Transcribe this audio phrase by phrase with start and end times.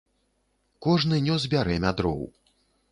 [0.85, 2.21] Кожны нёс бярэмя дроў.